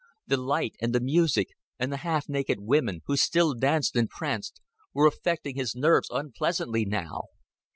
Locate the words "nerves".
5.75-6.09